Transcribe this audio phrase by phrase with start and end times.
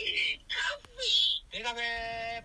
[0.00, 0.32] カ
[0.78, 1.18] フェ
[1.52, 2.42] ベカフェ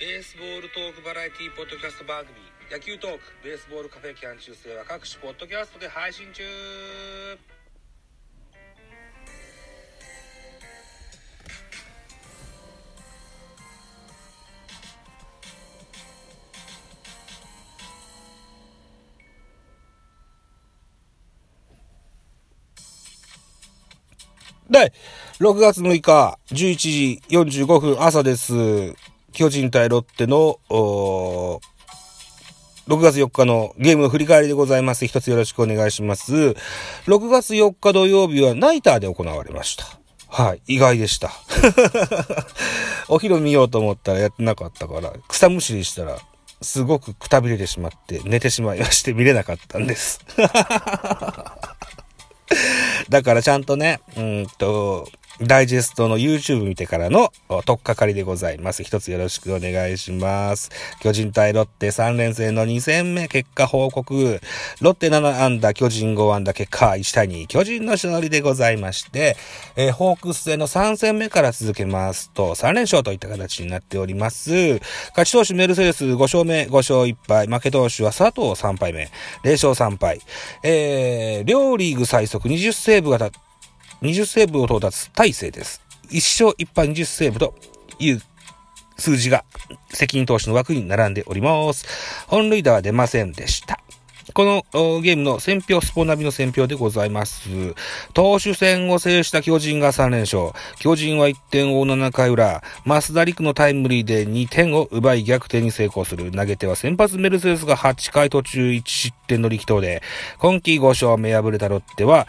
[0.00, 2.36] ベースボールトークバラエティポッドキャスト番組
[2.72, 6.42] 野球トークベースボールカフェキャン中世は各種ポッドキャストで配信中
[24.70, 24.92] で、
[25.38, 28.94] 6月6日、11時45分朝です。
[29.32, 31.60] 巨人対ロッテの、6
[33.00, 35.06] 月4日のゲームの振り返りでございます。
[35.06, 36.34] 一つよろしくお願いします。
[37.06, 39.84] 6月4日土曜日はナイターで行われました。
[40.28, 41.30] はい、意外でした。
[43.08, 46.18] お昼見ようと思ったらやってなかったから、草むしりしたら、
[46.62, 50.20] すごくくたびれてしまって寝てしまいまして見れなかったんです。
[53.08, 55.08] だからちゃんとね、うんと、
[55.42, 58.82] ダイジェストの YouTube 見てからのお取っかかりでございます。
[58.82, 60.70] 一つよろしくお願いします。
[61.00, 64.40] 巨人対ロッテ3連戦の2戦目結果報告。
[64.80, 67.46] ロッテ7安打、巨人5安打、結果1対2。
[67.48, 69.36] 巨人の勝利でございまして、
[69.76, 74.80] えーホークス戦の3戦目から続けますと、3連勝といった形になっております。
[75.10, 77.46] 勝ち投手メルセデス5勝目、5勝1敗。
[77.46, 79.10] 負け投手は佐藤3敗目、
[79.44, 80.20] 0勝3敗。
[80.62, 83.30] えー、両リーグ最速20セーブがた
[84.02, 85.82] 20セーブを到達大勢です。
[86.10, 87.54] 1勝1敗20セーブと
[87.98, 88.22] いう
[88.96, 89.44] 数字が
[89.90, 91.86] 責任投手の枠に並んでおります。
[92.28, 93.80] 本塁打は出ませんでした。
[94.34, 97.48] このゲームの選票、スポナビの選票でございます。
[98.12, 100.50] 投手戦を制した巨人が3連勝。
[100.78, 102.62] 巨人は1点を追う7回裏。
[102.84, 106.32] 増田陸のタイムリーで2点を奪い逆転に成功する。
[106.32, 110.02] 投げては先発メルセデスが8回途中1失点の力投で、
[110.38, 112.26] 今季5勝目敗れたロッテは、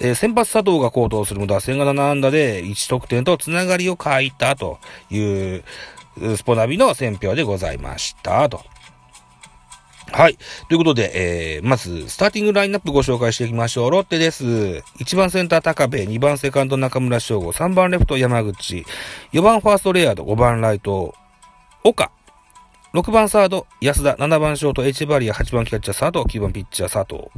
[0.00, 4.78] えー先発佐藤が高騰するも打線が7安打で1得点とつながりを書いたと
[5.10, 5.20] い
[5.56, 5.64] う、
[6.36, 8.48] スポナビの選評でございました。
[8.48, 8.62] と。
[10.12, 10.36] はい。
[10.68, 13.90] ということで、えー、まず、スターティングラインナップご紹介していきましょう。
[13.90, 14.44] ロッテです。
[14.44, 18.84] 1番センター高部、2番セカンド中村翔吾、3番レフト山口、
[19.32, 21.14] 4番ファーストレアード、5番ライト、
[21.84, 22.10] 岡、
[22.92, 27.30] 6番サード安田、7番ショートエチバリア、8番キャッチャー佐藤、9番ピッチャー佐藤。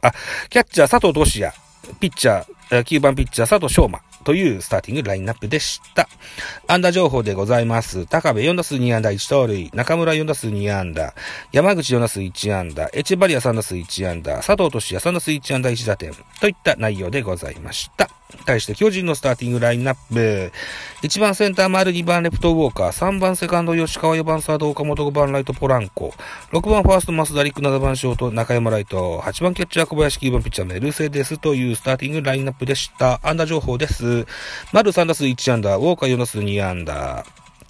[0.00, 0.12] あ、
[0.48, 1.52] キャッチャー佐藤俊也、
[2.00, 6.08] ピッチャー、9番ピッチャー佐藤翔馬というスターティングラインナップでした。
[6.66, 8.06] 安打情報でございます。
[8.06, 11.14] 高部4打数2安打1盗塁、中村4打数2安打、
[11.52, 18.08] 山口4打数1安打、エチバリア3打数1安打、佐藤俊也3打数1安打1打点といった内容でございました。
[18.44, 20.52] 対して巨人のスターティングラインナップ。
[21.02, 26.14] 1番センター丸、2番レフトウォーカー、3番セカンド吉川、4番サード岡本、5番ライトポランコ、
[26.52, 33.20] 6番ファースト増田陸、7番ショート中山ライト、8番キャッチャー小林、9番ピッチャーメルセデスというスターティングラインナップでした。
[33.22, 34.26] 安打情報です。
[34.72, 37.24] 丸3打数1安打、ウォーカー4打数2安打。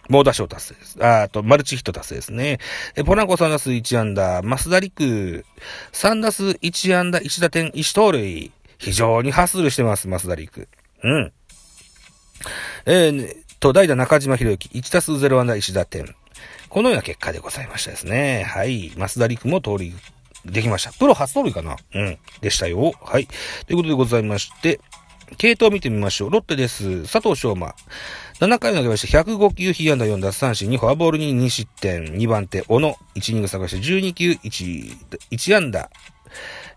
[0.09, 1.05] 猛打賞達成です。
[1.05, 2.59] ああと、マルチヒット達成ですね。
[2.97, 5.44] え、ポランコ3打数1安打、増田陸、
[5.93, 8.53] 3打数1安打、1打点、1盗塁。
[8.82, 10.69] 非常にハッスルしてます、増田陸。
[11.04, 11.32] うん。
[12.84, 16.16] えー、と、代打中島博之、1打数0安打1打点。
[16.69, 18.43] このような結果でございましたですね。
[18.43, 18.91] はい。
[18.97, 19.94] 増田陸も盗塁
[20.47, 20.93] できました。
[20.93, 21.76] プロ初盗塁かな？
[21.94, 22.19] うん。
[22.41, 22.93] でしたよ。
[23.00, 23.28] はい。
[23.66, 24.81] ということでございまして、
[25.38, 26.31] 系統を見てみましょう。
[26.31, 27.03] ロッテです。
[27.03, 27.76] 佐藤翔馬。
[28.41, 34.97] 7回を投げまして、105球、被安打4奪三振、2フォアボールに2失点、2番手、小野、1イニング下がして12球、1、
[35.31, 35.88] 1安打、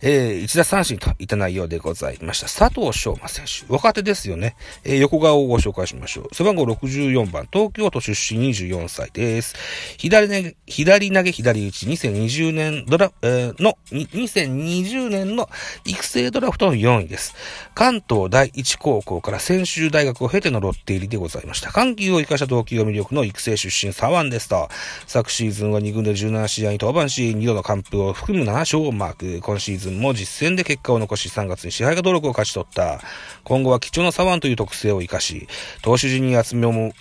[0.02, 2.46] えー、1打三振といた内容でございました。
[2.48, 3.72] 佐藤翔馬選手。
[3.72, 4.56] 若手ですよね。
[4.84, 6.36] えー、横顔をご紹介しましょう。
[6.36, 9.56] 背番号64番、東京都出身24歳です。
[9.98, 15.50] 左投げ、左投げ、左打ち、2020年ドラ、えーの、に2020年の
[15.86, 17.36] 育成ドラフトの4位です。
[17.74, 21.72] 関東第一高校から専修大学を経てのロッテ入りでございました。
[21.72, 24.70] 緩急を生かした投球が魅力の育成出身左腕ですと。
[25.08, 29.40] 昨シーズンは2軍で17試合に登板し、2度の完封を含む7勝をマーク。
[29.42, 33.02] 今シーズンも実戦で結果を残し、3月に支配下登録を勝ち取った。
[33.44, 35.48] 今後は貴重な左腕という特性を生かし、
[35.82, 36.94] 投手陣に厚みをも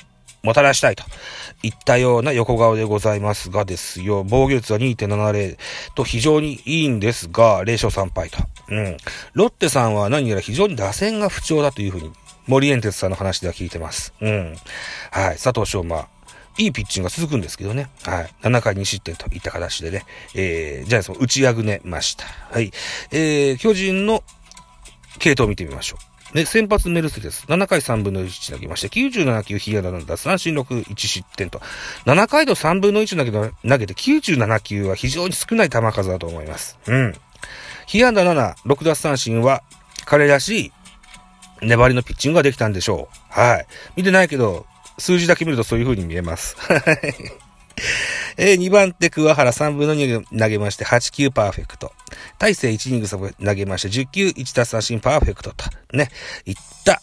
[0.44, 1.04] もたらしたいと
[1.62, 4.24] いったような横顔でございますがですよ。
[4.28, 5.56] 防御率は2.70
[5.94, 8.38] と非常にいいんですが、0勝3敗と。
[8.68, 8.96] うん。
[9.32, 12.12] ロッテさんは何やら非常に打線が不調だというふうに、
[12.46, 14.12] 森エンテツさんの話では聞いてます。
[14.20, 14.54] うん。
[15.10, 15.38] はい。
[15.38, 16.08] 佐藤翔馬。
[16.58, 17.88] いいピッチングが続くんですけどね。
[18.04, 18.30] はい。
[18.42, 20.04] 7回2失点といった形でね。
[20.34, 22.24] えー、ジャイアンツも打ちあぐねました。
[22.26, 22.70] はい。
[23.10, 24.22] えー、巨人の
[25.18, 26.14] 系統を見てみましょう。
[26.34, 31.60] で、先発メルセデス、7回3分の1投げまして、97球、被安打なんだ、三振6、1失点と。
[32.06, 36.76] 7回と3分の1投げ投げて97球は非常に少ない球数だと思います。
[36.86, 37.14] うん。
[37.86, 39.62] 被安打7、6奪三振は、
[40.06, 40.72] 彼らしい
[41.62, 43.40] 粘りのピッチングができたんでしょう。
[43.40, 43.66] はい。
[43.96, 44.66] 見てないけど、
[44.98, 46.56] 数字だけ見るとそういう風に見えます。
[46.58, 47.44] はい。
[48.36, 51.92] えー、2番手、桑原3分の2投げまして、8球パーフェクト。
[52.38, 56.10] 大勢1イニング投げまして、10球1奪三振パーフェクトと、ね、
[56.44, 56.54] いっ
[56.84, 57.00] た、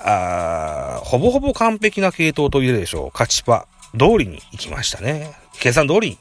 [0.95, 3.09] あほぼほぼ完璧な系統と言えるでしょう。
[3.13, 5.31] 勝ちパ通りに行きましたね。
[5.59, 6.17] 計算通りに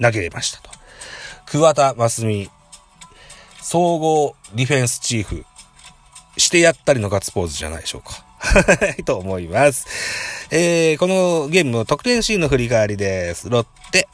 [0.00, 0.70] 投げれましたと。
[1.46, 2.50] 桑田真澄、
[3.60, 5.44] 総合ディフェンスチーフ、
[6.36, 8.24] してやったりのガッツポーズじゃないでしょうか。
[8.40, 9.86] はい、と思います。
[10.50, 13.50] えー、このゲームの得点シーンの振り返りです。
[13.50, 14.08] ロッテ、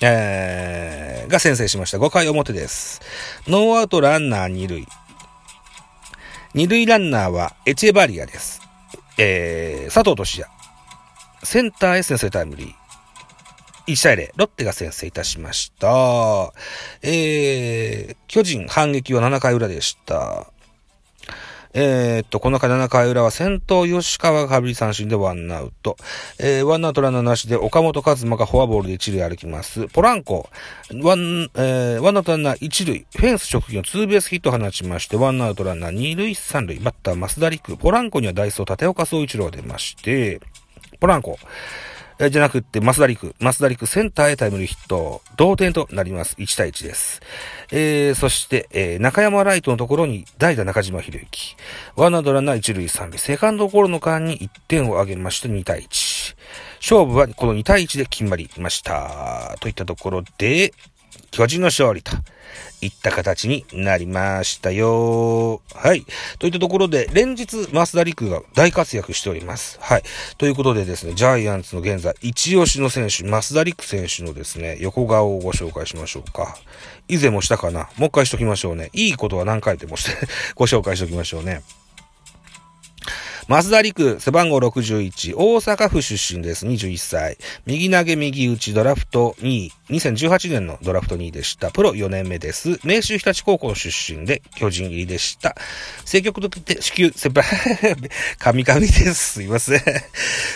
[0.00, 1.98] えー、が先制しました。
[1.98, 3.02] 5回表です。
[3.46, 4.86] ノーアウトランナー2塁。
[6.54, 8.62] 二塁ランナーはエチェバリアです。
[9.18, 10.50] えー、佐藤俊也。
[11.42, 12.84] センターへ先制タイムリー。
[13.86, 16.52] 1対0、ロッテが先制いたしました。
[17.02, 20.53] えー、巨人反撃は7回裏でした。
[21.76, 25.96] えー、っと、この回7回裏は先頭吉川が空振り三振でワンアウト。
[26.38, 29.88] えー、ワンアウトランナーなしで岡本和真がフォアボールで一塁歩きます。
[29.88, 30.48] ポランコ、
[31.02, 40.40] ワン、えー、ワンアウトランナー一塁、フェンス直撃のツーベースヒットを放ちまして、ワンアウトランナー二塁三塁、バッター増田陸、ポランコにはダイソー立岡総一郎が出まして、
[41.00, 41.40] ポランコ、
[42.18, 46.36] えじゃなくって、増田陸、増田陸センターへタイムリーヒット、同点となります。
[46.38, 47.20] 1対1です。
[47.72, 51.56] えー、そして、えー、中山ライトのところに代打中島博之。
[51.96, 56.36] ワンアウトランナー1塁3塁、セカンドゴロの間に1点を挙げまして2対1。
[56.80, 59.56] 勝負はこの2対1で決まりました。
[59.60, 60.72] といったところで、
[61.32, 62.12] 巨人の勝利と
[62.84, 65.62] いった形になりましたよ。
[65.74, 66.04] はい。
[66.38, 69.78] といったところで、連日、増田陸が大活躍しております。
[69.80, 70.02] はい。
[70.38, 76.56] ということでですね、ジャイアンツの現在、一押しの選手、増田陸選手のですね、横顔をご紹介しましょうか。
[77.08, 77.88] 以前もしたかな？
[77.96, 78.90] もう一回しときましょうね。
[78.92, 81.62] いいことは何回でもしてご紹介しときましょうね。
[83.46, 86.66] 増田陸、背番号61、大阪府出身です。
[86.66, 87.36] 21歳。
[87.66, 89.72] 右投げ右打ちドラフト2位。
[89.90, 91.70] 2018年のドラフト2位でした。
[91.70, 92.80] プロ4年目です。
[92.84, 95.54] 明秀日立高校出身で巨人入りでした。
[96.06, 97.44] 積極的で、支給、先輩、
[98.40, 99.14] 神々です。
[99.34, 99.82] すいません。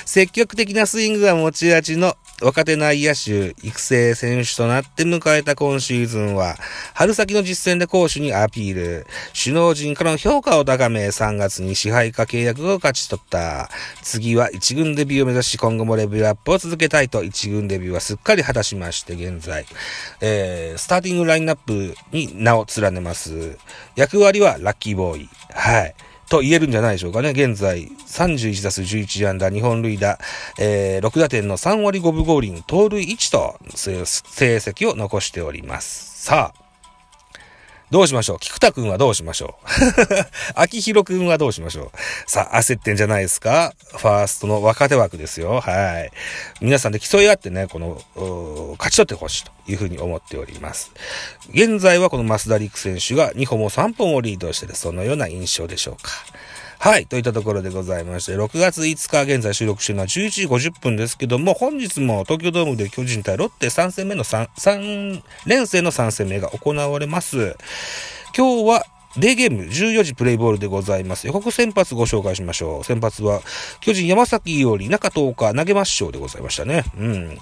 [0.07, 6.57] 積極的なスイングが持ち味の若手内野手、育成選手となって迎えた今シーズンは、
[6.95, 9.07] 春先の実戦で攻守にアピール、
[9.39, 13.71] 首脳陣からの評価を高め、3月に支配下契約を勝ち取った。
[14.03, 19.67] 次は1軍デビューを目指し、今後もレベルアップを続けたいと、1軍デビューはすっかり果たしまして、現在、
[20.21, 23.59] えー、スターティングラインナップに名を連ねます。
[23.97, 25.29] 役割はラッキーボーイ。
[25.51, 25.95] はい。
[26.29, 27.31] と言えるんじゃないでしょうかね。
[27.31, 30.19] 現在、31打数11安打、日本塁打、
[30.59, 36.25] えー、6打点の3割5分5厘、盗塁1と、成績を残しております。
[36.25, 36.68] さあ、
[37.91, 38.39] どうしましょう？
[38.41, 39.67] 菊田くんはどうしましょう？
[40.61, 42.31] 秋広くんはどうしましょう？
[42.31, 43.75] さあ、焦ってんじゃないですか？
[43.93, 45.61] ファーストの若手枠ですよ。
[45.61, 46.11] はい。
[46.61, 48.03] 皆さんで競い合ってね、この、
[48.79, 50.93] 勝ち取ってほしいというふうに思っております。
[51.51, 56.11] 現在はこの増田陸選手が2歩も3本をリードしている、そのような印象でしょうか。
[56.81, 57.07] はい。
[57.07, 67.57] といったところでございまして、6月5日現在収録しているのは11時50分ですけども、本日も東京ドームで巨人対ロッテ3戦目の3、3連戦の3戦目が行われます。
[68.37, 68.85] 今日は
[69.17, 71.27] デーゲーム14時プレイボールでございます。
[71.27, 72.85] 予告先発ご紹介しましょう。
[72.85, 73.41] 先発は、
[73.81, 76.85] 巨人山崎より中10日投げましょうでございましたね。
[76.99, 77.39] うん。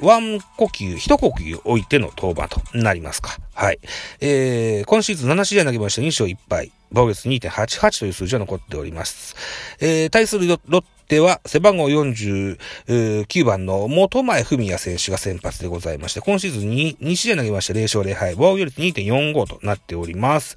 [0.00, 3.36] ワン呼吸、一呼吸置いての登板となりますか。
[3.54, 3.78] はい。
[4.20, 6.72] えー、今シーズン7試合投げました2勝1敗。
[6.92, 9.36] 防御率2.88という数字は残っております。
[9.80, 20.56] えー、対するロッテは背番号49番の元前文也選手が先発でございまして、今シーズン 2, 2試合投げまして0勝0敗、防御率2.45となっております。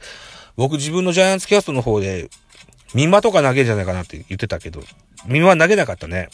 [0.56, 2.30] 僕自分のジャイアンツキャストの方で、
[2.94, 4.82] ミマとか投げるんじゃないかなって言ってたけど、
[5.26, 6.30] ミマ投げなかったね。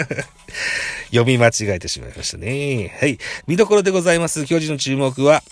[1.10, 2.96] 読み間違えてしまいましたね。
[3.00, 3.18] はい。
[3.46, 4.44] 見どころでございます。
[4.46, 5.42] 巨人の注目は、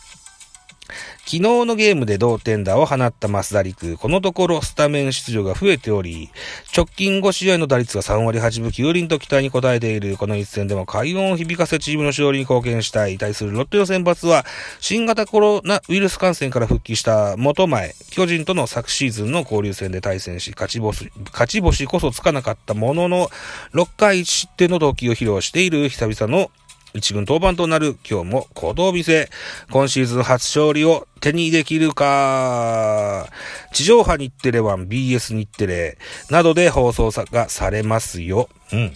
[1.29, 6.31] 昨日のゲームで同点打を放った増田陸、このところスタメン出場が増えており、
[6.75, 13.19] 直近5試合の打率が3割8分9厘と期待に応えている、この一戦でも快音を響かせチームの勝利に貢献したい。
[13.19, 14.47] 対するロッテの先発は、
[14.79, 23.31] 新型コロナウイルス感染から復帰した元前、巨人との昨シーズンの交流戦で対戦し、勝ち星、勝ち星こそつかなかったものの、
[23.75, 26.53] 6回1失点の投球を披露している久々の
[26.97, 29.29] 一軍登板となる今日も行動見せ、
[29.71, 33.29] 今シーズン初勝利を手にできるか、
[33.73, 35.99] 地上波日テレ1、BS 日テレ
[36.31, 38.49] などで放送がされますよ。
[38.73, 38.95] うん。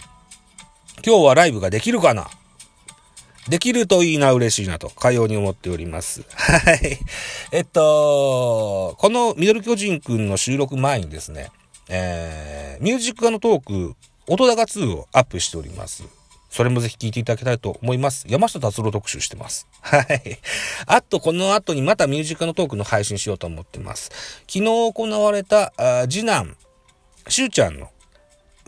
[1.05, 2.27] 今日はライブができるかな？
[3.47, 6.23] できるといいな、嬉しいなと、かように思っております。
[6.33, 6.99] はい。
[7.51, 11.51] えっと、このミドル巨人くんの収録前にですね、
[11.89, 13.95] えー、ミュージックのトーク、
[14.27, 16.20] 音高2をアップしております。
[16.51, 18.25] それもぜひ聞いていただきたいと思います。
[18.29, 19.67] 山下達郎特集してます。
[19.81, 20.37] はい。
[20.85, 24.11] あと、この後にまたミュージカルのトークの配信しようと思ってます。
[24.47, 26.57] 昨日行われた、あ次男、
[27.29, 27.89] しゅうちゃんの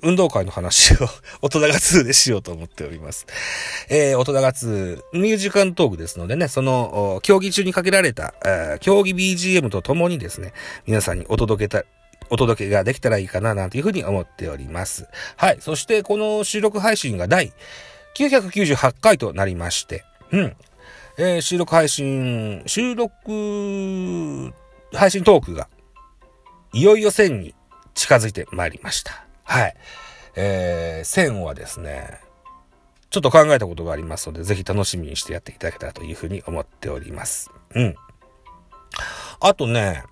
[0.02, 1.08] 運動会の話を
[1.42, 3.25] 大人が2でしようと思っております。
[3.90, 8.34] えー、大人が2、ミュージカルトークですのでね、その、競技中にかけられた、
[8.80, 10.54] 競技 BGM とともにですね、
[10.86, 11.84] 皆さんにお届けた、
[12.34, 15.08] お届けができたらいいかななんていうふうに思っております。
[15.38, 15.58] はい。
[15.60, 17.54] そしてこの収録配信が第
[18.16, 20.56] 998回となりまして、うん。
[21.20, 24.52] えー、収録配信、収録
[24.94, 25.70] 配信トークが
[26.74, 27.54] いよいよ1000に
[27.94, 29.28] 近づいてまいりました。
[29.44, 29.75] はい。
[30.36, 32.20] えー、1000はですね、
[33.12, 37.52] ちょっと考えたことがありますので、ぜひ楽しみにしてやっていただけたらというふうに思っております。
[37.75, 37.96] うん。
[39.40, 40.04] あとね、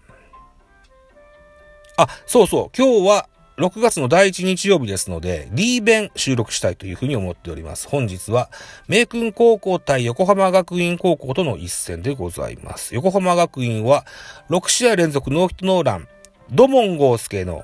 [1.97, 7.87] あ、そうそう、今日は6月の第1日曜日ですので、リーベン収録したいというふうに思っております。
[7.87, 8.49] 本日は、
[8.87, 12.95] 名君高校対横浜学院高校との一戦でございます。
[12.95, 14.05] 横浜学院は、
[14.49, 16.07] 6試合連続ノーヒットノーラン、
[16.51, 17.63] ドモンゴースケの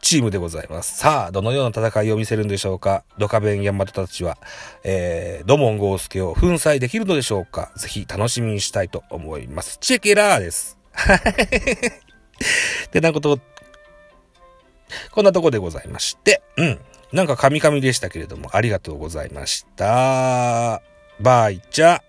[0.00, 0.98] チームでございます。
[0.98, 3.04] さあ、どのような戦いを見せるんでしょうか？
[3.18, 4.38] ドカベンヤマトたちは、
[4.82, 7.70] えー、ドモンゴースケを粉砕できるのでしょうか？
[7.76, 9.78] ぜひ楽しみにしたいと思います。
[9.80, 10.78] チェケラーです。
[12.86, 13.38] ってなこと
[15.10, 16.80] こんなとこでございまして、うん。
[17.12, 20.82] なんかカミカミでしたけれども、ありがとうございました。
[21.20, 22.00] バイチャ。